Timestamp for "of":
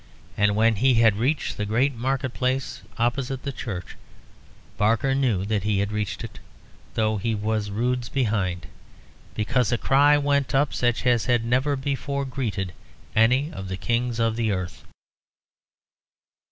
13.53-13.67, 14.19-14.37